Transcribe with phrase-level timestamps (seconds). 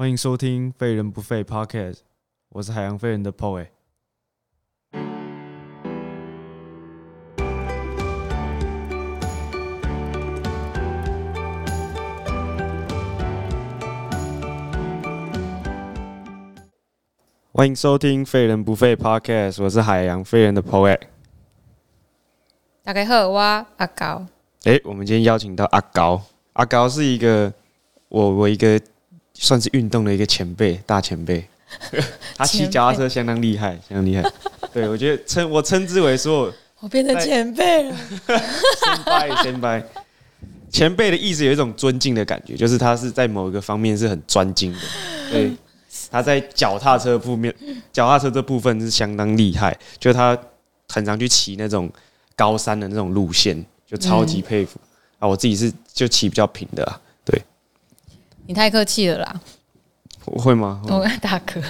[0.00, 1.98] 欢迎收听《废人不废》Podcast，
[2.48, 3.66] 我是海洋废人的 Poe。
[17.52, 20.98] 欢迎收听《废人不废》Podcast，我是海洋废人的 Poe。
[22.82, 24.26] 大家好，我阿高。
[24.64, 26.22] 哎，我们今天邀请到阿高，
[26.54, 27.52] 阿高是一个
[28.08, 28.80] 我我一个
[29.40, 31.42] 算是运动的一个前辈，大前辈。
[32.36, 34.22] 他骑脚踏车相当厉害，相当厉害。
[34.74, 37.96] 对我觉得称我称之为说，我变成前辈了。
[38.26, 39.82] 先拜先拜，
[40.70, 44.78] 前辈的意思有一种尊敬的感觉，就是他是在某一个方面是很专精的。
[45.30, 45.56] 对，
[46.10, 47.54] 他在脚踏车部面，
[47.92, 50.36] 脚踏车这部分是相当厉害，就他
[50.88, 51.90] 很常去骑那种
[52.34, 54.78] 高山的那种路线，就超级佩服。
[55.20, 57.00] 啊，我自己是就骑比较平的
[58.50, 59.40] 你太客气了啦，
[60.24, 60.82] 我会吗？
[60.88, 61.60] 我跟大哥。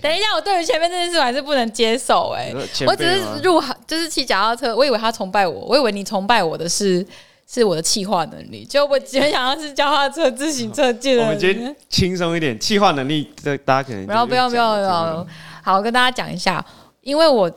[0.00, 7.06] 等一下，我对于前面这件事我还是不能接受哎、前我只是入行就是骑脚踏车，我以为他崇拜我，我以为你崇拜我的是
[7.46, 15.26] 是我的气化能力，就我只想要是脚踏车、自行车技能我们今天轻松一点，气化能力，这大家可能不要不要不要不要，
[15.62, 16.64] 好，跟大家讲一下，
[17.02, 17.52] 因为我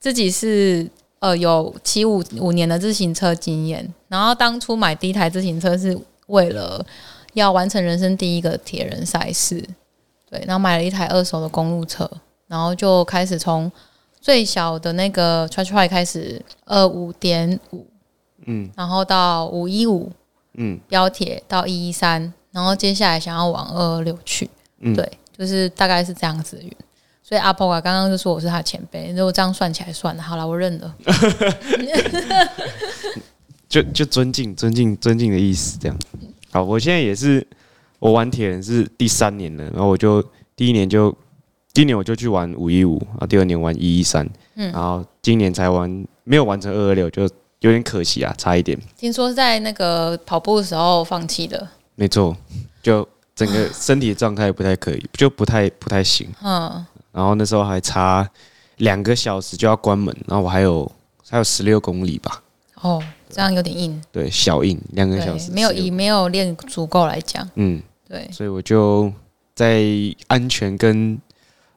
[0.00, 0.90] 自己是
[1.26, 6.84] 呃有骑五五年的自行车经验，然后当初买第一台自行车是为了
[7.34, 9.60] 要完成人生第一个铁人赛事，
[10.30, 12.08] 对，然后买了一台二手的公路车，
[12.46, 13.70] 然后就开始从
[14.20, 17.84] 最小的那个 try try 开始，二五点五，
[18.46, 20.12] 嗯然后到五一五
[20.54, 24.48] 嗯标铁到一一三，然后接下来想要往二二六去。
[24.78, 26.62] 嗯，对，就是大概是这样子。
[27.26, 30.94] 所以阿婆啊，刚刚就说我是他前辈，如果这样算起来算了，好了，我认了。
[33.68, 35.98] 就就尊敬尊敬尊敬的意思，这样。
[36.52, 37.44] 好，我现在也是，
[37.98, 40.22] 我玩铁人是第三年了，然后我就
[40.54, 41.12] 第一年就
[41.74, 47.24] 第一年我就去玩五一五，然后第二年玩一一三，嗯然后今年才玩，没有完成二二六，就
[47.58, 48.78] 有点可惜啊，差一点。
[48.96, 52.36] 听说是在那个跑步的时候放弃的，没错，
[52.80, 56.32] 就整个身体状态不太可以，就不太不太行。
[56.40, 58.28] 嗯，然后那时候还差
[58.76, 60.92] 两个小时就要关门，然后我还有
[61.26, 62.42] 还有十六公里吧，
[62.82, 69.10] 哦，这样有点硬，对，小硬两个小对，时，没有16以没有练足够来讲，嗯，对，所以我就
[69.54, 69.82] 在
[70.26, 71.18] 安全跟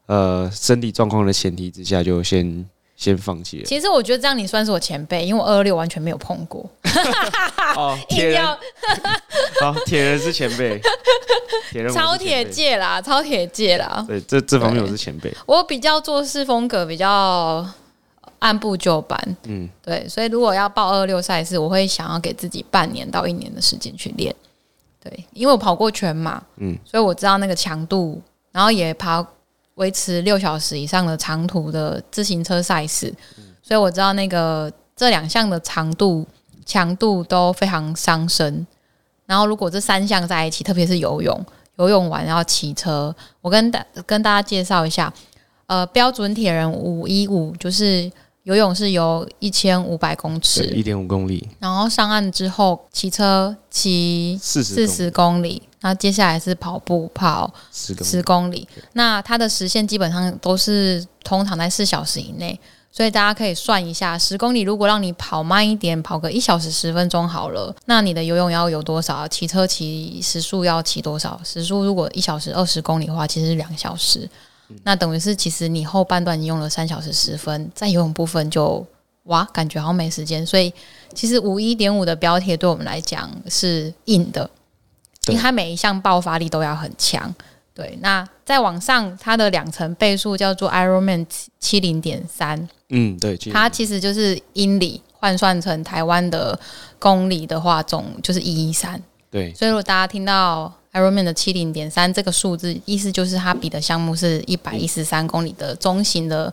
[0.07, 2.65] 呃身体状况的前提之下，就先
[2.99, 3.63] 先放弃了。
[3.63, 6.69] 其实我觉得这样你算是我前辈，因为我二二六完全没有碰过，
[7.77, 8.45] 哦， 铁人，
[9.63, 10.77] 好，铁人是前辈，
[11.71, 14.03] 铁人超铁界啦，超铁界啦。
[14.05, 17.65] 对，这这方面我是前辈，我比较做事风格比较
[18.39, 24.35] 按部就班，嗯，对，所以如果要报二六赛事，我会想要给自己半年到一年的时间去练。
[25.01, 26.73] 对，因为我跑过全马，嗯。
[26.73, 28.21] 嗯，所以我知道那个强度，
[28.51, 29.25] 然后也跑
[29.79, 33.13] 维持六小时以上的长途的自行车赛事，
[33.63, 36.27] 所以我知道那个这两项的长度、
[36.65, 38.65] 强度都非常伤身。
[39.25, 41.45] 然后如果这三项在一起，特别是游泳，
[41.77, 45.13] 游泳完要骑车，我跟大跟大家介绍一下，
[45.67, 48.11] 呃，标准铁人五一五就是
[48.49, 58.67] 游泳是游一千五百公尺，一尺，点五公里，然后上岸之后骑车骑四十四十公里，然后接下来是跑步跑十公里十公里。
[58.93, 62.59] 那它的时限基本上都是通常在四小时以内，
[62.91, 69.27] 所以大家可以算一下，十公里如果让你跑慢一点，跑个一小时十分钟好了，那你的游泳要游多少？
[69.27, 71.39] 骑车骑时速要骑多少？
[71.43, 74.27] 时速如果一小时二十公里的话，其实是两小时。
[74.83, 78.85] 那等于是，其实你后半段你用了三小时十分，在游泳部分就
[79.23, 80.45] 哇，感觉好像没时间。
[80.45, 80.73] 所以
[81.13, 84.49] 其实五一点五的标铁对我们来讲是硬的，
[85.27, 87.33] 因为它每一项爆发力都要很强。
[87.73, 91.25] 对，那再往上，它的两层倍数叫做 Ironman
[91.59, 96.59] 七零点三，嗯，对，它其实就是英里换算成台湾的
[96.97, 99.01] 公里的话，总就是一一三。
[99.31, 106.51] 对，所以如果大家听到 Ironman 的七零点三这个数字，意思就是它比的项目是一百一十三公里的中型的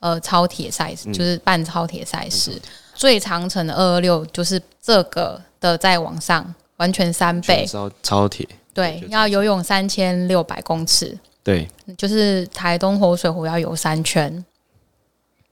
[0.00, 2.60] 呃超铁赛事，嗯就是半超铁赛事。
[2.94, 7.66] 最长程的二二六就是这个的再往上，完全三倍全。
[7.66, 14.44] 超超铁，对要游泳三千六百公尺，对就是台东活水湖要游三圈。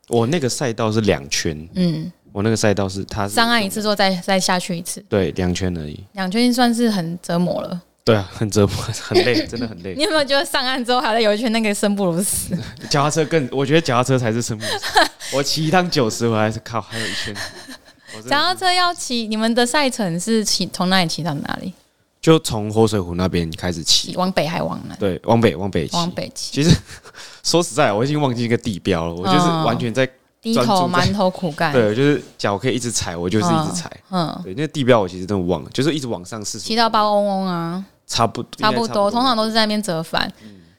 [0.09, 6.03] 我那个赛道是两圈，嗯，我那个赛道是它是上岸一次之后再再下去一次，对两圈而已。
[6.13, 7.81] 两圈算是很折磨了。
[8.05, 10.03] 对啊，很折磨， 很累， 真的很累你。
[10.03, 12.55] 有没有觉得上岸之后还在游一圈，那个生不如死？
[12.91, 15.37] 脚踏车更，我觉得脚踏车才是生不如死。
[15.37, 17.35] 我骑一趟九十，我还是靠还有一圈。
[18.29, 21.73] 脚踏车要骑，你们的赛程是骑从哪里骑到哪里？
[22.21, 24.97] 就从活水湖那边开始骑，往北还往南？
[24.99, 25.97] 对，往北往北骑。
[25.97, 26.53] 往北骑。
[26.53, 26.77] 其实
[27.43, 30.07] 说实在，我已经忘记一个地标了，我就是完全在
[30.41, 31.73] 低头埋头苦干。
[31.73, 33.91] 对，就是脚可以一直踩，我就是一直踩。
[34.11, 36.59] 嗯，对，那个地标我其实真的忘了，就是一直往上试。
[36.59, 40.31] 骑到包嗡嗡啊，差不多，差不多，通常都是在那边折返，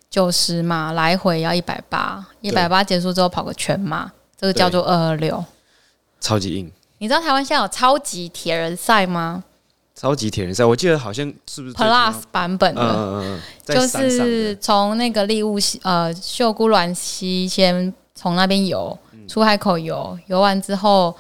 [0.10, 5.44] 九十嘛，来回要一百八，一百八结束之后跑个全马，这个叫做二二六，
[6.20, 6.72] 超级硬。
[7.00, 9.44] 你知道台湾现在有超级铁人赛吗？
[9.94, 13.40] 超级铁人赛，我记得好像是不是 Plus 版本的？
[13.66, 21.16] 就是从那个利物西呃秀姑峦溪先从那边游出海口游，游完之后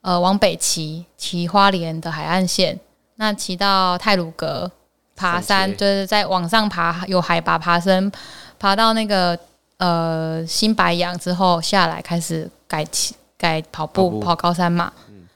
[0.00, 2.78] 呃往北骑骑花莲的海岸线，
[3.14, 4.70] 那骑到泰鲁阁
[5.16, 8.12] 爬山，就是在往上爬有海拔爬升，
[8.58, 9.36] 爬到那个
[9.78, 14.92] 呃新白杨之后下来开始改骑改跑步跑高山嘛。
[15.08, 15.26] 嗯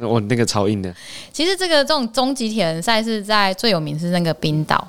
[0.00, 0.94] 我那个超硬的。
[1.32, 4.86] 其实这个这种终极铁人赛是在最有名是那个冰岛，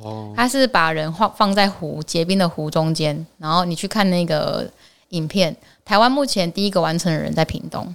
[0.00, 4.64] 哦，他是把人放放在湖结冰的湖中间，然后你去看那个
[5.08, 5.54] 影片。
[5.84, 7.92] 台湾目前第一个完成的人在屏东，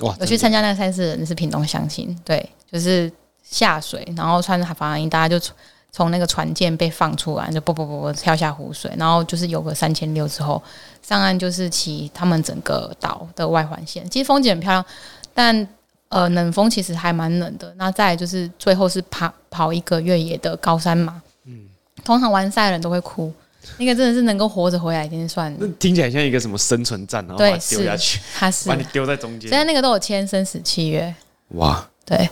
[0.00, 3.10] 哇，有去参加那个赛事的人是屏东乡亲，对，就是
[3.48, 5.44] 下水，然后穿着防寒衣，大家就
[5.92, 10.60] 从那个船舰被放出来，就啵啵啵啵跳下湖水，然后就是游个三千六之后
[11.02, 14.84] 上岸，就是骑他们整个岛的外环线，其实风景很漂亮，
[15.32, 15.68] 但。
[16.10, 17.74] 呃，冷风其实还蛮冷的。
[17.76, 21.20] 那再就是最后是爬跑一个越野的高山马。
[21.44, 21.62] 嗯，
[22.04, 23.32] 通常完赛的人都会哭，
[23.78, 25.52] 那个真的是能够活着回来已经算。
[25.58, 29.50] 那听起来像一个什么生存战，然后把你丢下去，他是把你丢在中间。
[29.50, 31.12] 现在那个都有签生死契约。
[31.48, 32.30] 哇，对，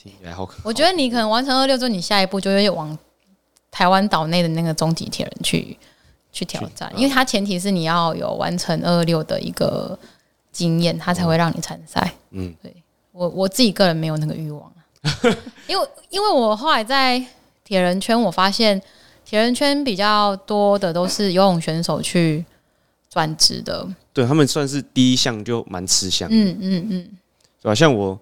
[0.00, 0.56] 听起来好可。
[0.62, 2.96] 我觉得你可能完成二六之后，你下一步就会往
[3.70, 5.76] 台湾岛内的那个终极铁人去
[6.30, 9.98] 去挑战，因为它前提是你要有完成二六的一个
[10.52, 12.14] 经验，它才会让你参赛。
[12.30, 12.72] 嗯，对。
[13.10, 14.72] 我我自己个人没有那个欲望
[15.66, 17.20] 因为因为我后来在
[17.64, 18.80] 铁人圈，我发现
[19.24, 22.44] 铁人圈比较多的都是游泳选手去
[23.10, 27.10] 转职的，对他们算是第一项就蛮吃香，嗯嗯嗯，
[27.60, 27.74] 对吧？
[27.74, 28.16] 像我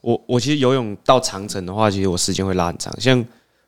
[0.00, 2.92] 我我其实游泳到长城的话，其实我时间会拉很长。
[3.00, 3.24] 像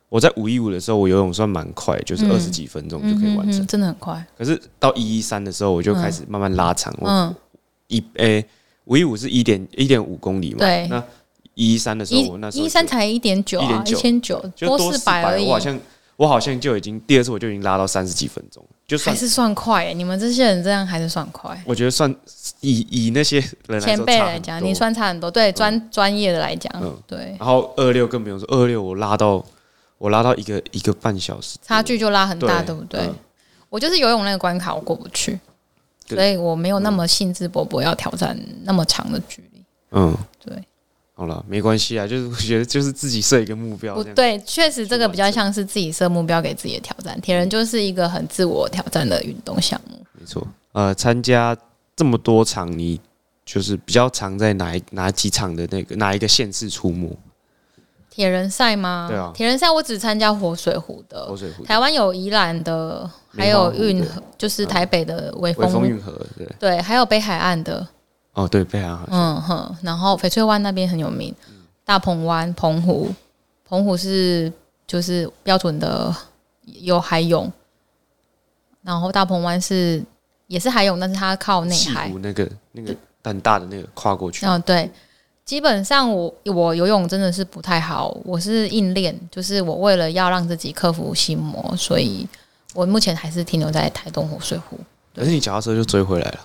[0.09, 4.25] 我在五一五的时候，我游泳算蛮快，就是二十几分钟就可以完成，真的很快。
[4.37, 7.35] 可是到一一三的时候，我就开始慢慢拉长，嗯，
[7.87, 8.45] 一诶。
[8.85, 10.57] 五一五是一点一点五公里嘛？
[10.57, 10.85] 对。
[10.89, 11.01] 那
[11.53, 15.45] 一一三的时候，我那时候一三才一点九啊，一千九，多四百而已。
[15.45, 15.79] 我好像
[16.15, 19.93] 我好像就已经第二次我就已经拉到三十几分钟，就还是算快。
[19.93, 21.59] 你们这些人这样还是算快？
[21.65, 22.13] 我觉得算
[22.61, 25.29] 以以那些人前辈来讲，你算差很多。
[25.29, 26.71] 对专专业的来讲，
[27.07, 27.35] 对。
[27.39, 29.43] 然后二六更不用说，二六我拉到
[29.97, 33.09] 我拉到一个一个半小时，差距就拉很大，对不对？
[33.69, 35.39] 我就是游泳那个关卡我过不去。
[36.05, 39.63] 所以我没有那么兴致勃勃要挑战那么长的距离。
[39.91, 40.15] 嗯，
[40.45, 40.61] 对。
[41.15, 43.93] 好了，没关系啊，就是我觉得就是自己设一个目标。
[43.93, 47.19] 不对，确实这个比较像是自己设目标给自己的挑战。
[47.21, 49.97] 铁人就是一个很自我挑战的运动项目。
[50.19, 50.45] 没错。
[50.71, 51.55] 呃，参加
[51.95, 52.99] 这么多场，你
[53.45, 57.15] 就是比较常在哪哪几场的那个哪一个县市出没？
[58.09, 59.07] 铁人赛吗？
[59.07, 61.27] 对啊，铁人赛我只参加活水湖的。
[61.27, 61.63] 活水湖。
[61.63, 66.47] 台湾有宜兰的，还有运河，就是台北的微风运河，对。
[66.59, 67.87] 对，还有北海岸的。
[68.33, 68.99] 哦，对，北海岸。
[69.09, 71.33] 嗯哼，然后翡翠湾那边很有名，
[71.85, 73.13] 大鹏湾、澎湖，
[73.67, 74.51] 澎湖是
[74.85, 76.15] 就是标准的
[76.65, 77.51] 有海泳，
[78.81, 80.03] 然后大鹏湾是
[80.47, 82.09] 也是海泳，但是它靠内海。
[82.21, 84.45] 那个那个很大的那个跨过去。
[84.45, 84.89] 嗯，对。
[85.45, 92.25] 基本上我我游泳真的是不太好，我是硬练，就是我为了要让自己克服心魔，所以
[92.73, 94.79] 我目前还是停留在台东湖水湖。
[95.13, 96.39] 可是你脚踏车就追回来了？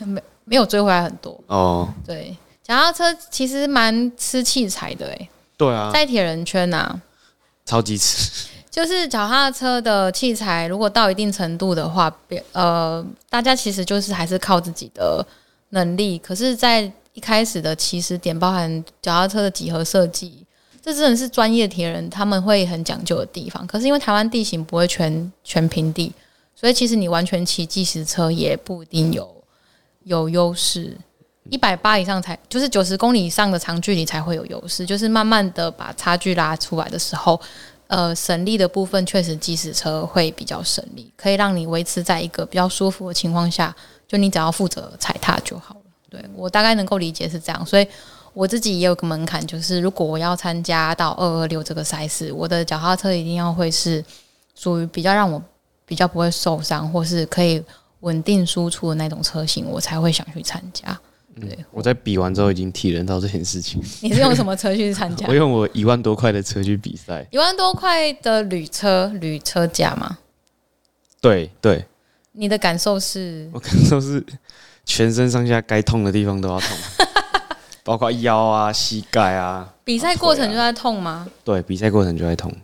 [0.04, 1.88] 没没有追回来很多哦。
[2.06, 5.28] 对，脚踏车其实蛮吃器材的哎。
[5.56, 7.00] 对啊，在铁人圈呐，
[7.64, 8.48] 超级吃。
[8.70, 15.24] 就是脚踏车的器材，如果到一定程度的话，别呃，大家其实就是还是靠自己的
[15.68, 16.18] 能力。
[16.18, 20.44] 可是，在一开始的起始点包含脚踏车的几何设计，
[20.82, 23.64] 这真的是专业铁人他们会很讲究的地方。
[23.68, 26.12] 可是因为台湾地形不会全全平地，
[26.56, 29.32] 所以其实你完全骑计时车也不一定有
[30.04, 30.96] 有优势。
[31.50, 34.86] 一百八以上才就是九十公里以上的长距离才会有优势。
[34.86, 37.38] 就是慢慢的把差距拉出来的时候，
[37.86, 43.74] 呃，省力的部分确实计时车会比较省力，可以让你维持在一个比较舒服的情况下，
[44.08, 45.80] 就你只要负责踩踏就好了。
[46.08, 47.86] 对我大概能够理解是这样，所以
[48.32, 54.02] 我自己也有个门槛，就是如果我要参加到二二六这个赛事，我的脚踏车一定要会是
[54.54, 55.42] 属于比较让我
[55.84, 57.62] 比较不会受伤，或是可以
[58.04, 60.98] 稳定输出的那种车型，我才会想去参加。
[61.40, 63.82] 对，我在比完之后已经体认到这件事情。
[64.02, 65.34] 你是用什么车去参加 我？
[65.34, 70.18] 用我一万多块的车去比赛，一万多块的铝车铝车价吗？
[71.20, 71.84] 对对，
[72.32, 73.50] 你的感受是？
[73.52, 74.24] 我感受是
[74.84, 76.76] 全身上下该痛的地方都要痛，
[77.82, 79.74] 包括腰啊、膝盖啊。
[79.82, 81.26] 比赛过程就在痛吗？
[81.42, 82.54] 对，比赛过程就在痛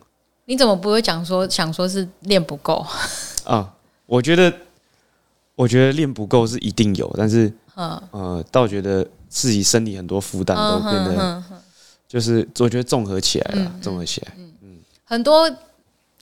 [0.45, 2.85] 你怎么不会讲说想说是练不够？
[3.43, 3.73] 啊。
[4.05, 4.53] 我觉得，
[5.61, 11.43] 我觉得练不够是一定有，但是嗯，呃，倒觉得自己身体很多负担都变得，
[12.07, 14.33] 就是我觉得综合起来了，嗯综合起来。
[15.05, 15.47] 很多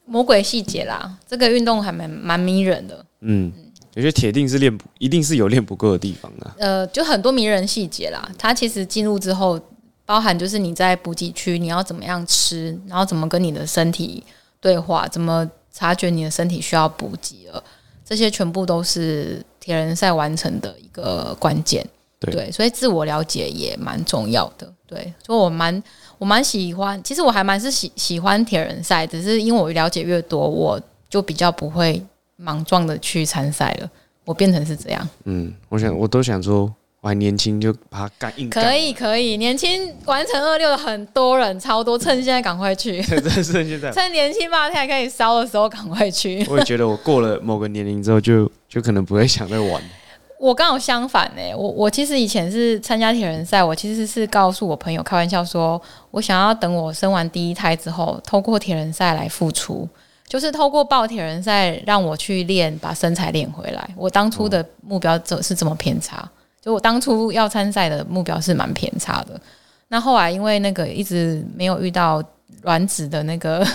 [0.03, 1.17] 魔鬼细节啦。
[1.25, 3.50] 这个运动还蛮蛮迷人的，嗯，
[3.96, 6.51] 我觉得铁定是练不，一定是有练不够的地方的。
[6.58, 8.29] 呃，就很多迷人细节啦。
[8.38, 9.58] 它其实进入之后，
[10.05, 14.22] 包含就是你在补给区你要怎么样吃，然后怎么跟你的身体
[14.60, 17.63] 对话，怎么察觉你的身体需要补给了，
[18.09, 21.85] 这些全部都是铁人赛完成的一个关键。
[22.19, 24.67] 对所以自我了解也蛮重要的。
[24.85, 25.81] 对，所以我蛮
[26.17, 32.03] 我蛮喜欢，其实我还蛮是喜喜欢铁人赛，只是因为我了解越多，我就比较不会
[32.35, 33.89] 莽撞的去参赛了。
[34.25, 35.07] 我变成是这样。
[35.23, 38.63] 嗯，我想我都想说，我还年轻就把它干硬干。
[38.63, 46.46] 可以可以，年轻完成二六的很多人超多，趁现在赶快去，真的是现在，趁年轻八天还可以烧的时候赶快去。
[46.51, 49.82] 我也觉得我过了某个年龄之后就，就可能不会想再玩。
[50.39, 59.86] 我刚好相反呢、我我其实以前是参加铁人赛，我其实是告诉我朋友开玩笑说，我想要等我生完第一胎之后，透过铁人赛来付出，
[60.27, 63.89] 就是透过报铁人赛让我去练，把身材练回来。
[63.98, 66.29] 我当初的目标这是这么偏差，
[66.69, 69.39] 就我当初要参赛的目标是蛮偏差的。
[69.88, 72.23] 那后来因为那个一直没有遇到
[72.61, 73.65] 卵子的那个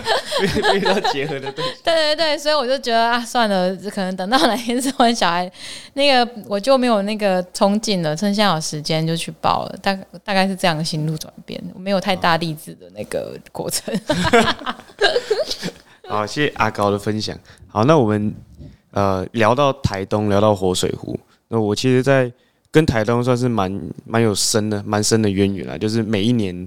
[0.74, 5.50] 遇到结合的对象， 对对对，所以我就觉得啊，算了，可能等到哪天 生完小孩，
[5.94, 13.98] 那个我就没有那个冲劲了，趁现在有时间就去报了，大大概是这样的心路转变，我没有太大励志的那个过程。
[16.08, 17.34] 好，谢谢阿高的分享。
[17.68, 18.34] 好，那我们
[18.90, 21.18] 呃聊到台东，聊到活水湖，
[21.52, 22.32] 那我其实，在
[22.70, 23.70] 跟台东算是蛮
[24.06, 25.76] 蛮有深的、蛮深的渊源啦。
[25.76, 26.66] 就是每一年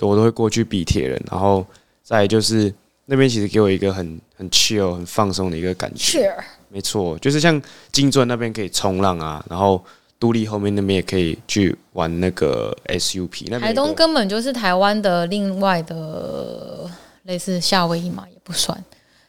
[0.00, 1.64] 我都会过去比铁人，然后
[2.02, 2.72] 再就是
[3.04, 6.18] 那边其实给我一个很很 chill、很放松的一个感觉。
[6.18, 6.34] Cheer，
[6.70, 7.60] 没错，就是像
[7.92, 9.84] 金钻那边可以冲浪啊，然后
[10.18, 13.44] 都立后面那边也可以去玩那个 SUP。
[13.50, 16.90] 那边台东根本就是台湾的另外的
[17.24, 18.82] 类似夏威夷嘛，也不算，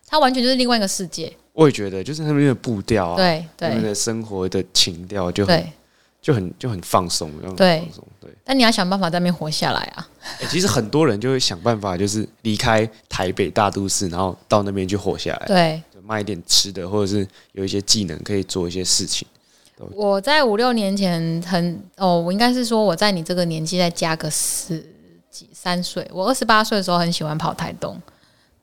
[0.07, 1.33] 它完全就是另外一个世界。
[1.53, 5.63] 我也觉得，就是那边的步调啊，对对他们的生活的情调就很，
[6.21, 8.07] 就很就很放松，就很对放松。
[8.19, 10.09] 对，但你要想办法在那边活下来啊。
[10.39, 19.27] 欸其实很多人就会想办法，就是离开台北大都市，然后到那边去活下来，对，就卖一点吃的，或者是有一些技能可以做一些事情。
[19.91, 24.79] 我在五六年前很哦，我应该是说我在你这个年纪再加个十
[25.29, 28.01] 几三岁，我二十八岁的时候很喜欢跑台东、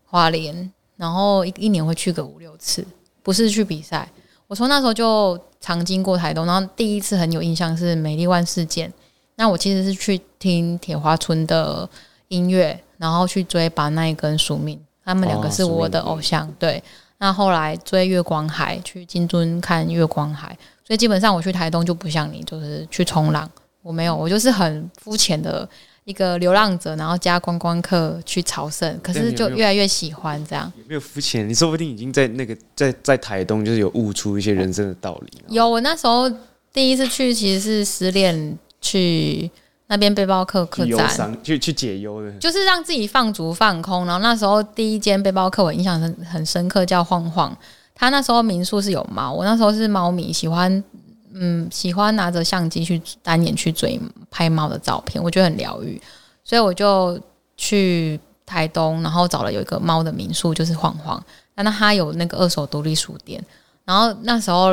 [0.06, 2.86] 花莲，然后一一年会去个五六次，
[3.22, 4.06] 不是去比赛。
[4.46, 8.92] 我从那时候就常经过台东，然后第一次很有印象是美丽湾事件。
[9.36, 11.88] 那我其实是去听铁花村的
[12.28, 16.46] 音乐，然后去追把那一根署命，他们两个哦是我的偶像。
[16.58, 16.82] 对，
[17.16, 20.54] 那后来追月光海，去金樽看月光海。
[20.84, 25.66] 所以基本上我去台东就不像你，就是去冲浪，我没有，我就是很肤浅的
[26.10, 30.70] 一个流浪者，然后加观光客去朝圣，可是就越来越喜欢这样。
[30.76, 31.48] 有没有肤浅？
[31.48, 35.38] 你说不定已经在那个在在台东，就是有悟出一些人生的道理。
[35.48, 36.30] 有，我那时候
[36.72, 39.50] 第一次去其实是失恋去
[39.86, 42.30] 那边背包客客栈，去去解忧的。
[42.38, 44.04] 就是让自己放逐放空。
[44.06, 47.56] 然后那时候第一间背包客我印象很很深刻，叫晃晃。
[47.94, 50.82] 他那时候民宿是有猫，我那时候是猫咪，喜欢
[51.32, 56.00] 嗯喜欢拿着相机去单眼去追拍猫的照片，我觉得很疗愈，
[56.44, 57.18] 所以我就
[57.56, 61.22] 去台东，然后找了有一个猫的民宿，就是晃晃。
[61.54, 63.42] 那那他有那个二手独立书店，
[63.84, 64.72] 然后那时候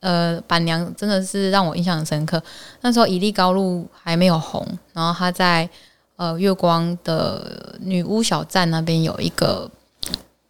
[0.00, 2.42] 呃板娘真的是让我印象很深刻。
[2.80, 5.68] 那时候伊利高路还没有红，然后他在
[6.16, 9.70] 呃月光的女巫小站那边有一个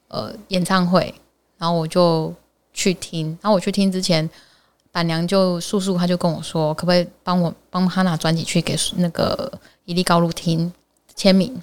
[0.09, 1.13] 呃演唱会，
[1.59, 2.33] 然后我就
[2.73, 3.27] 去听。
[3.43, 4.29] 然后我去听之前，
[4.99, 9.49] 板娘就素素她就跟我说，可不可以帮我帮他拿专辑去给那个
[9.85, 10.73] 伊利高路听
[11.15, 11.63] 签名。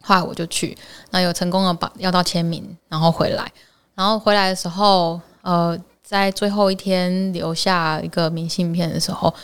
[0.00, 0.74] 后来我就去，
[1.10, 3.52] 那有成功的把要到签名，然后回来，
[3.94, 9.34] 然后回来的时候，呃，在最后一天留下一个明信片的时候，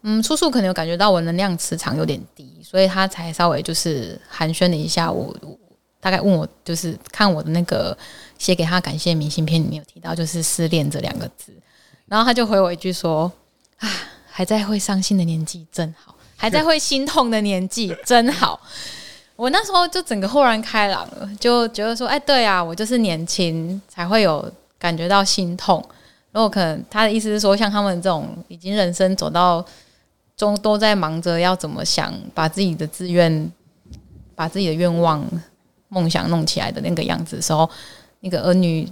[0.00, 5.58] 嗯，叔叔可能有感觉到我能量磁场有点低，所以他才稍微就是寒暄了一下我，我
[6.00, 7.94] 大概问我就是看我的那个
[8.38, 11.52] 写给他感谢明信片里面有提到就是失恋这两个字，
[12.08, 13.30] 然后他就回我一句说
[13.78, 13.88] 啊，
[14.30, 18.60] 还在会伤心的年纪真好，还在会心痛的年纪真好。
[19.36, 25.80] 我那时候就整个豁然开朗了，就觉得说，哎，对啊，我就是年轻才会有感觉到心痛。
[26.32, 29.64] 然后可能他的意思是说，像他们这种已经人生走到
[30.36, 33.52] 中，都在忙着要怎么想把自己的志愿、
[34.34, 35.24] 把自己的愿望、
[35.88, 37.68] 梦想弄起来的那个样子的时候，
[38.20, 38.90] 那个儿女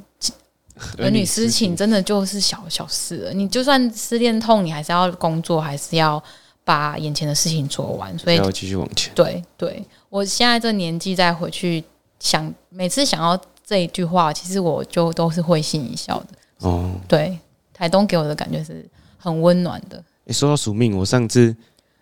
[0.99, 3.33] 儿女私情真的就是小小事了。
[3.33, 6.23] 你就算失恋痛，你还是要工作，还是要
[6.65, 8.17] 把眼前的事情做完。
[8.19, 9.13] 所以要继续往前。
[9.15, 11.83] 对对，我现在这年纪再回去
[12.21, 16.69] 想，每次想到这一句话，其实我就都是会心一笑的。
[16.69, 17.39] 哦，对，
[17.73, 18.87] 台东给我的感觉是
[19.19, 20.03] 很温暖的。
[20.27, 21.55] 诶说到署命，我上次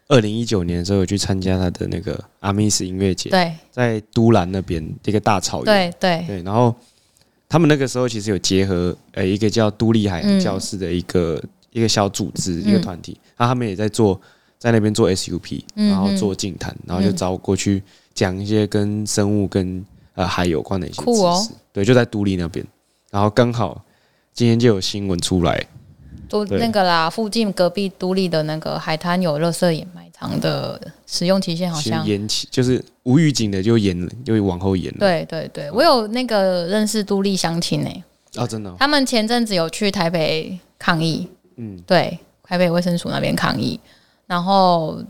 [0.08, 5.64] 二零一九年的时候有去参加他的那个阿密斯音乐节，对在都兰那边一个大草原。
[5.64, 6.74] 对对，对，然后
[7.54, 14.20] 他们那个时候其实有结合呃一个叫都立海洋教室的一个、一个小组织一个团体，然后他们也在做
[14.58, 17.80] 在那边做 SUP，嗯然后做净滩，然后就找我过去
[18.12, 21.12] 讲一些跟生物跟呃海有关的一些知
[21.44, 21.54] 识。
[21.72, 22.66] 对，就在都立那边，
[23.12, 23.80] 然后刚好
[24.32, 25.64] 今天就有新闻出来，
[26.28, 32.06] 都那个啦，附近隔壁都立的那个海滩有垃圾掩埋场的使用期限好像。
[32.06, 34.98] 延期，就是无预警的就延了，就往后延了。
[35.00, 38.04] 对对对，我有那个认识都立相亲呢、
[38.36, 43.78] 啊，真的哦、他们前阵子有去台北抗议，嗯，对，台北卫生署那边抗议，
[44.26, 45.02] 然后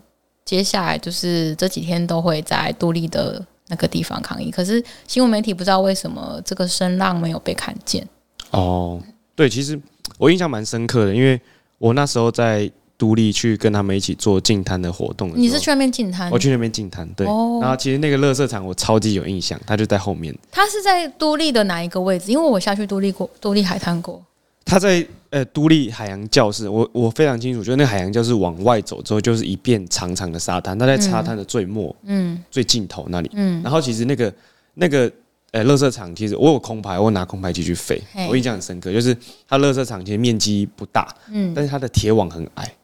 [0.45, 4.51] 接下来就是这几天都会在都立的那个地方抗议。
[4.51, 8.07] 可是新闻媒体不知道为什么这个声浪没有被看见。
[8.51, 9.01] 哦，
[9.37, 9.81] 对，其实
[10.19, 11.41] 我印象蛮深刻的，因为
[11.79, 12.71] 我那时候在
[13.05, 16.39] 独立去跟他们一起做净滩的活动的你是去那边进滩我？
[16.39, 17.27] 去那边净滩，对。
[17.27, 22.33] 哦然后其实那个垃圾场我超级有印象，它就在后面，它是在都立的哪一个位置？
[22.33, 24.23] 因为我下去都立过，都立海滩过。
[24.65, 33.31] 它在呃独立海洋教室，我我非常清楚，就是那海洋教室往外走之后就是一片长长的沙滩，它在沙滩的最末、嗯最尽头那里。
[33.35, 34.33] 嗯，然后其实那个
[34.73, 35.13] 那个
[35.51, 42.75] 呃，垃圾场其实我有空拍，我有拿空拍机去飞，我印象很深刻，就是它垃圾场其实面积不大，嗯，但是它的铁网很矮，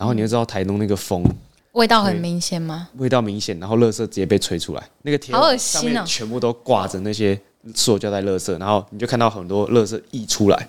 [0.00, 1.22] 然后你就知道台东那个风
[1.72, 2.88] 味道很明显吗？
[2.96, 7.38] 味道明显，然后垃圾直接被吹出来，那个铁好恶网心哦上面全部都挂着那些
[7.74, 10.68] 塑胶袋垃圾，然后你就看到很多垃圾溢出来，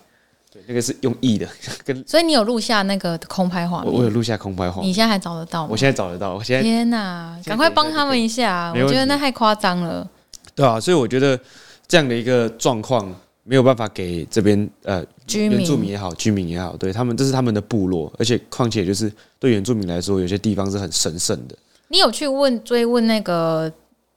[0.52, 1.48] 对，那个是用溢的，
[1.86, 3.92] 跟所以你有录下那个空拍画面？
[3.94, 5.78] 我我有录下空拍画面，你现在还找得到吗我？
[5.78, 8.74] 现在找得到，我现在天哪，现在赶快帮他们一下！
[8.76, 10.06] 我觉得那太夸张了。
[10.54, 11.40] 对啊，所以我觉得
[11.88, 21.58] 这样的一个状况没有办法给这边呃居民原住民也好，居民也好，对他们这是他们的部落，而且况且就是对原住民来说，有些地方是很神圣的。
[21.88, 23.70] 你有去问追问那个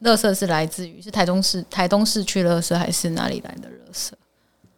[0.03, 4.11] 垃圾是来自于是台中市台东市区垃圾还是哪里来的垃圾？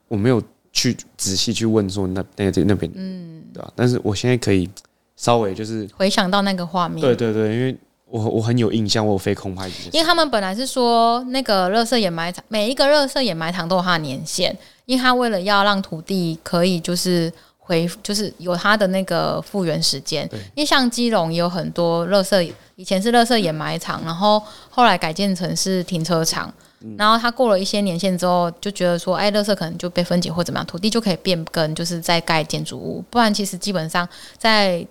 [0.09, 4.71] 我没有去仔细去问说那那那边，嗯，对吧、但是我现在可以
[5.17, 7.77] 稍微就是，回想到那个画面，对对对，因为
[8.09, 20.29] 我我很有印象，我有飞空拍因为他们本来是说那个垃圾掩埋场，每一个垃圾掩埋场都有它的年限，因为它为了要让土地可以就是回，就是有它的那个复原时间。
[20.55, 24.41] 因为像基隆也有很多垃圾，以前是垃圾掩埋场，然后
[24.71, 26.53] 后来改建成是停车场。
[26.97, 33.03] 然后它过了一些年限之后，就觉得说，哎，垃圾可能就被分解或怎么样，土地就可以变更，就是在盖建筑物。
[33.11, 34.87] 不然其实基本上在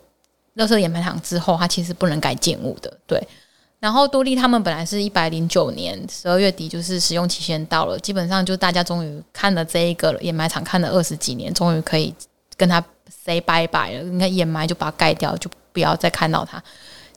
[0.55, 2.91] 垃圾掩埋场之后，它其实不能改建物的。
[3.05, 3.21] 对，
[3.79, 12.13] 然后多利他们本来是一百零九年十二月底，就是使用期限到了，基本上就大家终于看了这一个掩埋场，看了二十几年，终于可以
[12.55, 14.03] 跟他 say 拜拜了。
[14.03, 16.63] 应该掩埋就把它盖掉，就不要再看到它。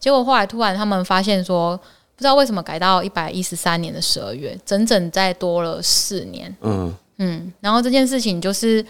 [0.01, 6.53] 结果后来突然他们发现说，不知道为什么改到一百一十三年的十二月，整整再多了四年。
[6.61, 8.85] 嗯，嗯，然后这件事情就是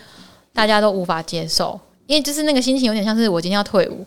[0.52, 4.06] 大家都无法接受，因为就是那个心情有点像是我今天要退伍，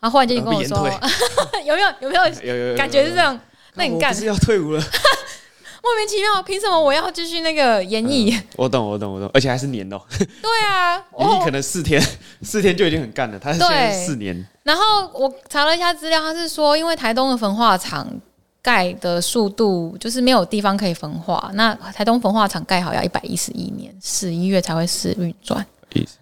[0.00, 0.88] 然后忽然间你跟我说，
[1.64, 3.38] 有没有有没有 有有有感觉是这样？
[3.74, 4.14] 那你干？
[4.14, 4.80] 是要退伍了？
[5.80, 8.36] 莫名其妙，凭什么我要继续那个演艺？
[8.56, 11.02] 我懂我懂我懂，而且还是年哦，对啊，
[11.42, 12.02] 可能四天
[12.42, 14.82] 四天就已经很干了，他是现在四年，然后
[15.14, 18.06] 我查了一下资料，他是说，因为台东的焚化厂
[18.60, 26.18] 盖的速度就是没有地方可以焚化，那台东焚化厂盖好要一百一十一年十一月才会试运转，意思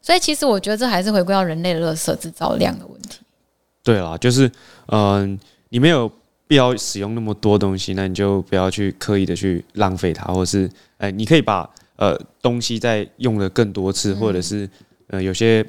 [0.00, 3.01] 所以其实我觉得这还是回归到人类的垃圾制造量的问题。
[3.84, 4.50] 对啦，就是
[4.86, 5.38] 嗯、
[5.70, 6.10] 你没有
[6.46, 14.68] 必要使用那么多东西，那你就不要去刻意的去浪费它，或者是哎、你可以把呃东西再用的更多次，或者是
[15.08, 15.64] 呃有些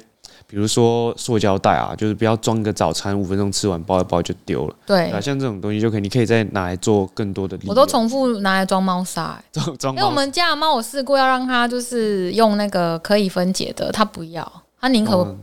[0.46, 5.08] 比如说塑胶袋啊，就是不要装个早餐五分钟吃完包一包就丢了，对。
[5.08, 7.58] 对啊，像这种东西就可以，你可以再拿来做更多的。
[7.66, 9.44] 我都重复拿来装猫砂、欸。
[9.50, 15.38] 装装因为我们家的猫，我试过要让它就是用那个可以分解的，它不要，它宁可嗯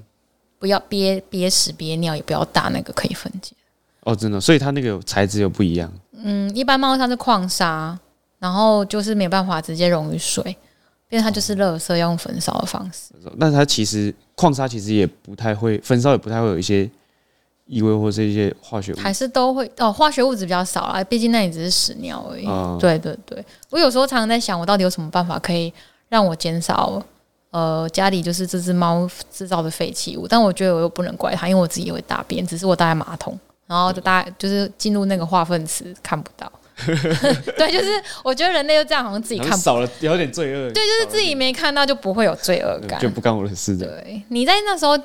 [0.62, 3.52] 不要憋憋屎憋尿，也不要打那个可以分解。
[4.02, 5.92] 哦，真的，所以它那个材质又不一样。
[6.12, 7.98] 嗯，一般猫砂是矿砂，
[8.38, 10.56] 然后就是没有办法直接溶于水，
[11.10, 13.12] 因为它就是垃圾，要用焚烧的方式。
[13.38, 16.88] 那它其实矿砂其实也不太会焚烧，也不太会有一些
[17.66, 18.98] 异味或是一些化学物。
[18.98, 22.46] 还是都会哦，化学物质比较少啦，毕竟那里只是屎尿而已。
[22.48, 25.74] 嗯对对对，我有时候常常在想，我到底有什么办法可以
[26.08, 27.04] 让我减少
[27.52, 30.28] 呃家里就是这只猫制造的废弃物？
[30.28, 36.52] 但我觉得我又不能怪它，因为我自己也会大便，只是我大在马桶，然后就大概就是进入那个化粪池看不到。
[36.82, 40.72] 对，就是我觉得人类就这样，好像自己看少了有点罪恶。
[40.72, 43.00] 对，就是自己没看到就不会有罪恶感。
[43.00, 43.86] 就不干我的事的。
[43.86, 44.98] 对，你在那时候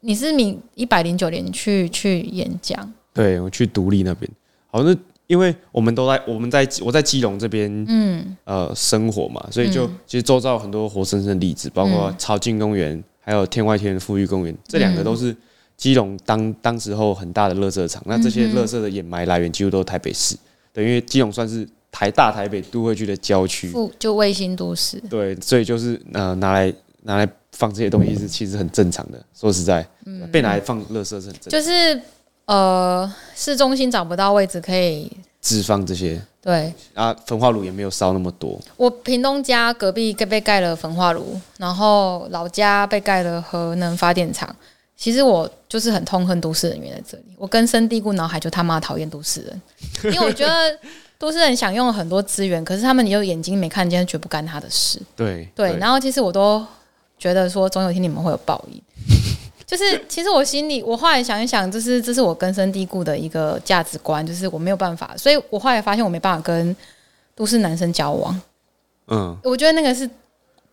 [0.00, 4.28] 你是你一百零九年去去演讲，对我去独立那边，
[4.72, 4.96] 好，那
[5.30, 8.36] 因为我们都在我们在我在基隆这边嗯。
[8.44, 15.34] 呃生活嘛，所以就其实周遭有很多活生生的例子，包括草径公园，还有天外天富裕公园，这两个都是
[15.76, 18.02] 基隆当当时候很大的垃圾场。
[18.06, 20.36] 那这些垃圾的掩埋来源几乎都是台北市，
[20.72, 29.24] 对，因为基隆算是台大台北都会区的郊区，就卫星都市，对，所以就是呃拿来拿来放这些东西是其实很正常的。
[29.32, 29.86] 说实在，
[30.32, 32.02] 被拿来放垃圾是很正常，就是
[32.50, 35.10] 呃市中心找不到位置可以。
[35.40, 44.54] 置放这些对啊，焚化炉也没有烧那么多，我屏东家隔壁被盖了焚化炉，然后老家被盖了核能发电厂。
[44.96, 49.62] 其实我就是很痛恨都市人员在这里，我根深蒂固脑海就他妈讨厌都市人，
[50.12, 50.52] 因为我觉得
[51.18, 55.00] 都市人享用了很多资源，可是他们你又眼睛没看见，绝不干他的事。
[55.16, 56.62] 对对，然后其实我都
[57.18, 58.82] 觉得说，总有一天你们会有报应。
[59.70, 66.74] 就是其实我心里，我后来想一想，就是这是我根深蒂固的一个价值观，就是我没有办法，所以我后来发现我没办法跟
[67.36, 68.40] 都市男生交往。
[69.06, 70.10] 嗯，我觉得那个是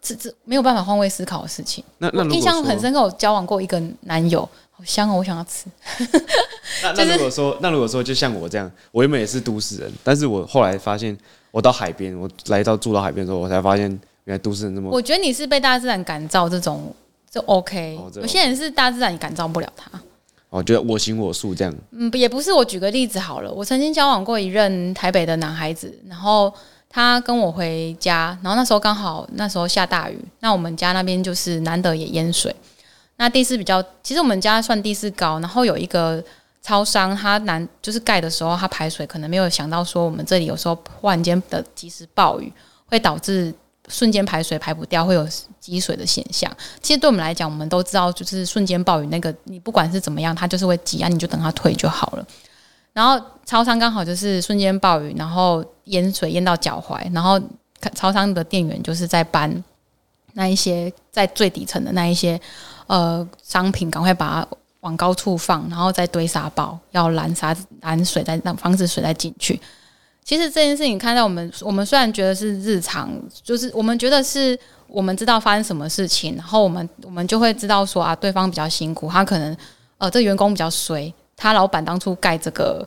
[0.02, 1.84] 这这没有办法换位思考的事情。
[2.00, 5.68] 那那印象很深刻，我交往过一个男友，好香哦，我想要吃。
[6.82, 11.16] 那 那就是如果说，那如果说就像我这样，我原本也是都市人，但是我后来发现，
[11.52, 13.88] 我到海边，我来到住到海边的时候，我才发现
[14.24, 16.92] 原来都市人这么我觉得你是被大自然感召，这种
[17.38, 18.10] 就 OK 哦。
[18.12, 19.90] 这有些人是大自然你感召不了他。
[20.50, 21.76] 我觉得我行我素这样。
[21.92, 22.52] 嗯，也不是。
[22.52, 26.52] 我举个例子好了，我曾经交往过一任台北的男孩子，然后
[26.90, 32.56] 他跟我回家，然后那时候刚好那时候下大雨，那我们家那边就是难得也淹水。
[33.18, 36.24] 那地势比较，其实我们家算地势高，然后有一个
[36.64, 42.52] 超商，他难就是盖的时候，它排水可能没有想到说我们这里有时候忽然间的及时暴雨
[42.86, 43.54] 会导致
[43.88, 45.28] 瞬间排水排不掉，会有
[45.60, 46.52] 积水的现象。
[46.82, 52.28] 其实对我们来讲，我们都知道，就是瞬间暴雨那个，你不管是怎么样，它就是会积啊，你就等它退就好了。
[52.94, 57.40] 然后超商刚好就是瞬间暴雨，然后淹水淹到脚踝，然后
[57.94, 59.64] 超商的店员就是在搬
[60.34, 62.40] 那一些在最底层的那一些
[62.88, 64.48] 呃商品，赶快把它
[64.82, 69.62] 往高处放，然后再堆沙包，要拦沙拦水再让防止水再进去。
[70.28, 73.10] 其实这件事情看到我们，我们虽然觉得是日常，
[73.42, 79.56] 就是我们觉得是我们知道发生什么事情，然后我们我们就会知道说啊，对方比较辛苦，他可能
[79.98, 82.86] 呃这员工比较衰，他老板当初盖这个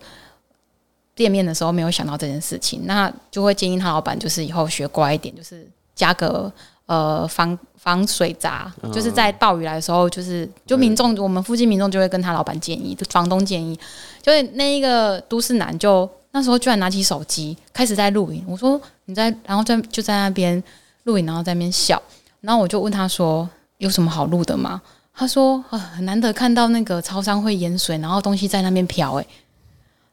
[1.15, 6.53] 店面的时候没有想到这件事情，那就会建议他老板就是以后学乖一点，就是加个
[6.85, 13.81] 呃防防水闸，就是在暴雨来的时候，就是就民众我们附近民众就会跟他老板建议，就房东建议，
[14.21, 20.63] 就是那一个都市男就那时候居然拿起手机开始在录影，我说你在，然后在就在那边
[21.05, 22.01] 录影，然后在那边笑，
[22.41, 24.81] 然后我就问他说有什么好录的吗？
[25.13, 29.27] 他说啊，很难得看到那个超商会淹水，然后东西在那边飘，诶。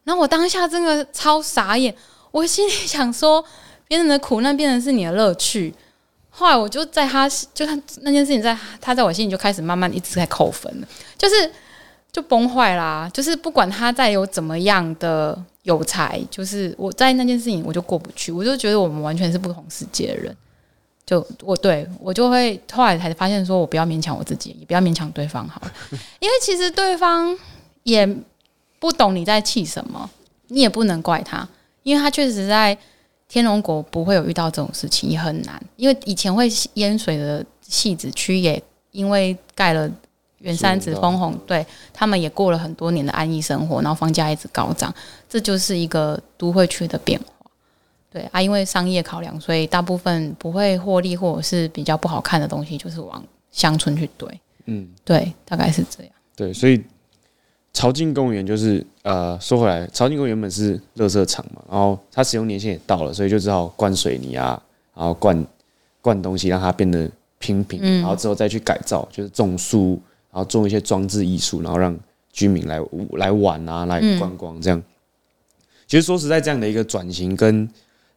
[0.04, 1.94] 然后我当下真的超傻眼，
[2.30, 3.44] 我心里想说，
[3.86, 5.74] 别人的苦难变成是你的乐趣。
[6.30, 11.52] 后来我就在他，就他那件事情在他在我心里就开始慢慢一直在扣分了，就是
[12.18, 13.08] 就崩坏啦。
[13.14, 20.36] 就是不管他再有怎么样的有才，就是我在那件事情我就过不去，我就觉得我们完全是不同世界的人。
[21.06, 25.72] 就我对我就会后来才发现，说我不要勉强我自己，也不要勉强对方好了，
[26.18, 27.38] 因为其实对方
[27.84, 28.06] 也
[28.80, 30.10] 不懂你在气什么，
[30.48, 31.48] 你也不能怪他，
[31.84, 32.76] 因为他确实在
[33.28, 39.88] 天龙国不会有遇到这种事情，也很难，因为以前会淹水的戏子区也因为盖了
[40.38, 44.94] 圆山子枫红，对他们也过了很多年的安逸生活，然后房价一直高涨，
[45.28, 47.26] 这就是一个都会区的变化。
[48.10, 54.40] 对啊，因为商业考量，所以大部分不会获利或者是比较不好看的东西，就是往乡村去堆。
[54.64, 56.12] 嗯，对，大概是这样。
[56.34, 56.82] 对，所以
[57.72, 64.60] 朝境公园就是呃，说回来，朝境公园原本是垃圾场嘛，然后它使用年限也到了，所以就只好灌水泥啊，
[64.94, 65.46] 然后灌
[66.00, 71.98] 灌东西，让它变得平平，然后之后再去改造，就是种树，然后做一些装置艺术，然后让
[72.32, 72.80] 居民来
[73.12, 74.82] 来玩啊，来观光这样。
[75.86, 77.68] 其实说实在，这样的一个转型跟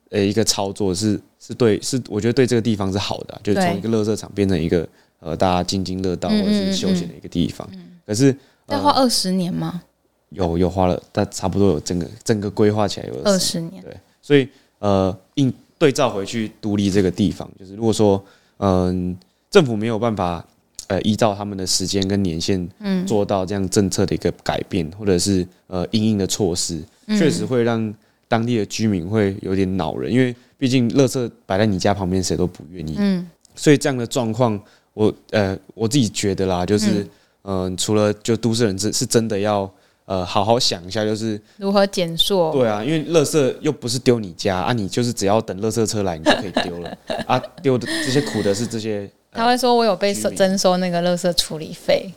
[0.10, 4.88] 呃一个操作是是对是，我觉得对这个地方是好的，就是从一个乐色场变成一个
[5.20, 7.68] 呃大家津津乐道或者是休闲的一个地方。
[8.06, 8.36] 可是
[8.68, 9.82] 要花二十年吗？
[10.30, 13.84] 有有花了，但差不多有整个整个规划起来有二十年。
[13.84, 14.48] 对，所以
[14.80, 18.22] 呃，应对照回去独立这个地方，就是如果说
[18.58, 19.18] 嗯
[19.50, 20.46] 政府没有办法
[20.92, 26.84] 呃依照他们的时间跟年限嗯做到这样政策的一个改变，或者是呃应应的措施。
[27.08, 27.94] 确实会让
[28.28, 32.96] 当地的居民会有点恼人，因为毕竟垃圾摆在你家旁边，谁都不愿意。
[32.98, 34.60] 嗯，所以这样的状况，
[34.94, 37.06] 我呃我自己觉得啦，就是
[37.44, 39.70] 嗯，除了就都市人是是真的要
[40.06, 42.52] 呃好好想一下，就是如何减塑。
[42.52, 47.38] 对啊，因为垃圾又不是丢你家啊，你就是只要等垃圾车来，你就可以丢了啊。
[47.62, 49.10] 丢的这些苦的是这些。
[49.32, 52.12] 他会说我有被收征收那个垃圾处理费。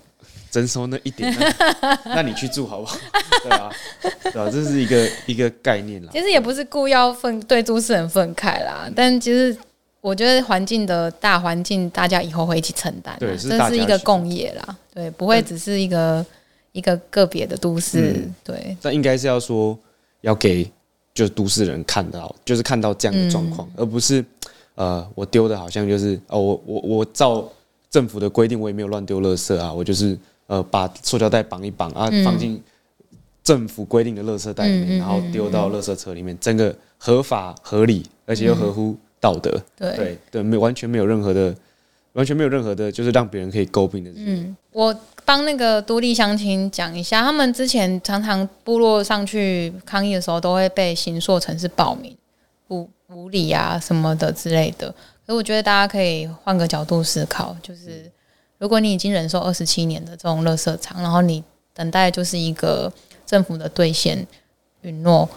[0.50, 1.34] 征收那一点，
[2.04, 2.96] 那 你去住好不好？
[3.42, 3.72] 对啊，
[4.22, 6.10] 对啊，这是一个一个概念啦。
[6.12, 9.56] 其实也不是故意要分对都市人分开啦，但其实
[10.00, 13.16] 我觉得环境的大环境，大家以后会一起承担。
[13.18, 14.76] 对，这是一个共业啦。
[14.94, 16.24] 对，不会只是一个
[16.70, 18.24] 一个个别的都市。
[18.44, 19.76] 对，那应该是要说
[20.20, 20.70] 要给
[21.12, 24.24] 就是都市人看到，就是看到这样的状况，而不是
[24.74, 27.46] 呃，我丢的好像就是哦，我我我照
[27.90, 30.18] 政府的规定，我也没有乱丢垃圾啊，我就是。
[30.46, 32.62] 呃，把塑胶袋绑一绑啊，放进
[33.42, 39.50] 政府规定的垃圾袋里面，然后丢到垃圾车里面，整个合法合理，而且又合乎道德。
[39.74, 41.56] 对对对，没完全没有任何的，
[42.12, 44.10] 完全没有任何的，就是让别人可以诟病的。
[44.16, 52.14] 嗯，我帮那个独立乡亲讲一下，他们之前常常部落上去抗议的时候，都会被刑塑成是暴民、
[52.68, 54.86] 无无理啊什么的之类的。
[55.26, 58.10] 所以我觉得大家可以换个角度思考，就是。
[58.58, 61.42] 如果你已经忍受二十七年的这种垃圾场，然后你
[61.74, 62.90] 等待就是一个
[63.26, 64.26] 政府的兑现
[64.82, 65.28] 允诺，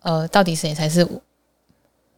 [0.00, 1.06] 呃，到底谁才是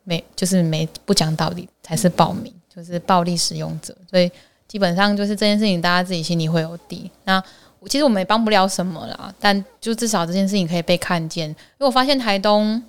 [0.05, 3.97] 没就是没不讲道理才是暴民，就是暴力使用者？
[4.09, 4.31] 所以
[4.69, 7.11] 基本上就是这件事情，大家自己心里会有底。
[7.25, 7.43] 那
[7.89, 11.49] 其实我们也帮不了什么啦，但就至少这件事情可以被看见。
[11.49, 12.81] 因为我发现台东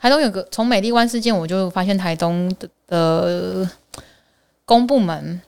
[0.00, 3.70] 台东有个从美丽湾事件，我就发现台东的的
[4.64, 5.40] 公部门。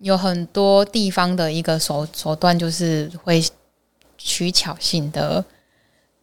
[0.00, 3.44] 有很多地方的一个手手段，就是会
[4.16, 5.44] 取巧性的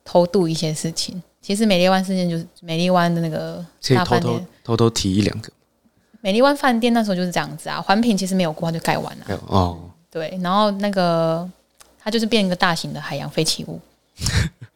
[0.05, 1.21] 偷渡一些事情。
[1.41, 5.51] 其实美丽湾事件就是美丽湾的那个大饭店，偷偷提一两个。
[6.21, 9.41] 美丽湾饭店那时候就是这样子啊，环评其实没有过就盖完了。
[9.47, 9.77] 哦，
[10.09, 11.45] 对，然后那个
[11.99, 13.77] 它就是变一个大型的海洋废弃物。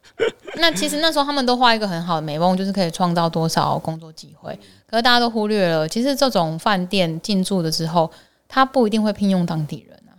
[0.60, 4.58] 那其实那时候他们都画一个很好的美梦， 就是可以创造多少工作机会。
[4.88, 8.10] 可是大家都忽略了，其实这种饭店进驻的时候。
[8.52, 10.12] 他不一定会聘用当地人啊。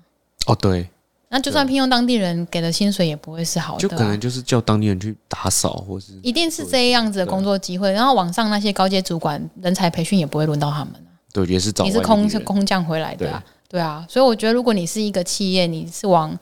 [0.46, 0.88] 哦，对。
[1.31, 3.81] 那就算聘用当地人，给的薪水也不会是好的。
[3.81, 7.90] 就可能就是叫当地人去打扫，或是一定是这样子的工作机会。
[7.90, 11.11] 然后网上那些高阶主管人才培训也不会轮到他们啊。
[11.33, 13.42] 对，也是找你是空空降回来的啊。
[13.68, 16.38] 对啊，所以我觉得如果你是一个企业，你是往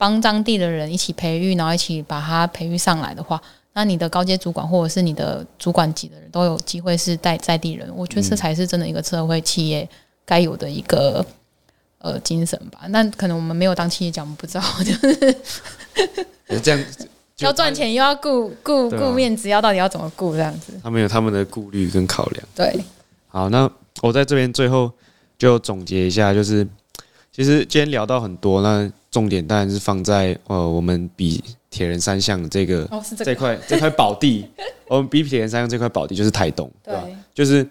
[0.00, 3.38] 帮当地的人一起培育，然后一起把他培育上来的话，
[3.74, 7.86] 那你的高阶主管或者是你的主管级的人都有机会是在在地人。
[7.94, 9.86] 我觉得这才是真的一个社会企业。
[10.26, 11.26] 该有的一个
[11.98, 16.84] 呃精神吧，那可能我们没有当企业家，我们不知道，就是这样，
[17.38, 20.72] 要赚钱又要顾顾顾面子，要到底要怎么顾这样子？
[20.84, 22.46] 他们有他们的顾虑跟考量。
[22.54, 22.72] 对，
[23.26, 23.68] 好，那
[24.02, 24.88] 我在这边最后
[25.36, 26.64] 就总结一下，就是
[27.32, 34.46] 其实今天聊到很多，那重点当然是放在呃我们比铁人三项这个这块这块宝地，
[34.88, 37.04] 我们比铁人三项这块宝地就是台东，对吧？
[37.34, 37.66] 就是。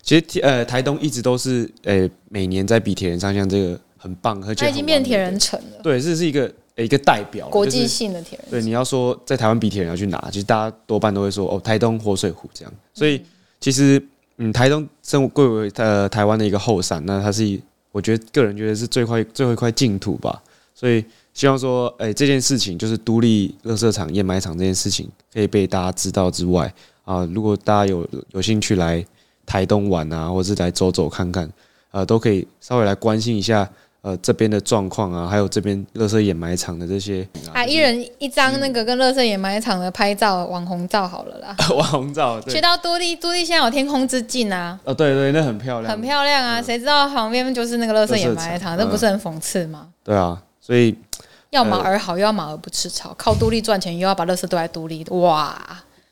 [0.00, 5.82] 其实，呃，台东一直都是，呃，每年在比铁人三项这个很棒，而且已经变铁人城了。
[5.82, 8.46] 对，这是一个一个代表，国际性的铁人。
[8.50, 12.72] 对，你要说在台湾比铁人要去哪，其实大家多半都会说哦，台东活水湖这样。
[12.94, 13.22] 所以，
[13.60, 14.02] 其实，
[14.38, 17.60] 嗯，台东正贵为呃台湾的一个后山，那它是
[17.92, 20.42] 我觉得个人觉得是最快最后一块净土吧。
[20.78, 26.72] 所以，希望说，哎，这件事情就是独立垃圾场、掩埋场这件事情可以被大家知道之外，
[27.04, 29.04] 啊，如果大家有有兴趣来。
[29.50, 31.50] 台东玩啊，或者是来走走看看，
[31.90, 33.66] 呃，都可以稍微来关心一下，
[34.02, 41.56] 呃，这边的状况啊，还有这边乐色掩埋场的这些啊，一人一张那个跟乐色掩埋场的拍照网红照好了啦。
[41.70, 44.78] 网红照，去到都立，都立现在有天空之镜啊。
[44.84, 46.60] 哦，对对，那很漂亮，很漂亮啊！
[46.60, 49.88] 谁知道旁边就是那个乐色掩埋场，这不是很讽刺吗？
[50.04, 50.94] 对啊，所以
[51.48, 55.58] 要马儿好，又要马儿不吃草，靠独立赚钱，又要把乐色都来独立，哇！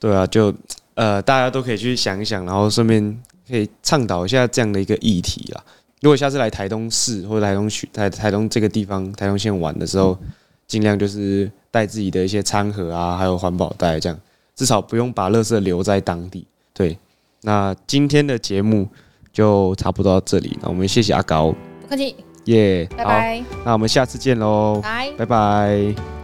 [0.01, 0.51] 对啊，就
[0.95, 3.23] 呃，大家都可以去想一想，然后顺便。
[3.49, 5.62] 可以倡导一下这样的一个议题啦。
[6.01, 10.19] 如果下次来台东市或者台东区台台东这个地方台东县玩的时候，
[10.66, 14.19] 尽量就是带自己的一些餐盒啊，还有环保袋，这样
[14.57, 16.45] 至少不用把垃圾留在当地。
[16.75, 16.99] 对，
[17.42, 18.88] 那今天的节目
[19.33, 22.16] 就差不多到这里，那我们谢谢阿高，不客气，
[22.47, 23.05] 耶、好，拜。
[23.05, 25.11] 拜，那我们下次见喽，拜。
[25.17, 26.16] 拜拜